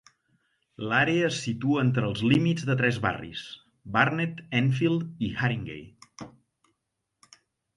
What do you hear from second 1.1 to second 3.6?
es situa entre els límits de tres barris: